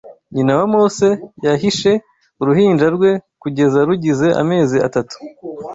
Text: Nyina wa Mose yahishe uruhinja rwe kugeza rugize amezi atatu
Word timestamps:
Nyina 0.33 0.51
wa 0.59 0.65
Mose 0.73 1.07
yahishe 1.45 1.91
uruhinja 2.41 2.85
rwe 2.95 3.11
kugeza 3.41 3.77
rugize 3.87 4.27
amezi 4.41 4.77
atatu 4.87 5.15